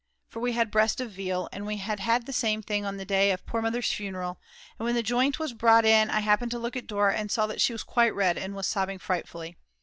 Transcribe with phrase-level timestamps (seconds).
[0.29, 3.05] For we had breast of veal, and we had had the same thing on the
[3.05, 4.39] day of poor Mother's funeral,
[4.79, 7.45] and when the joint was brought in I happened to look at Dora and saw
[7.45, 9.57] that she was quite red and was sobbing frightfully.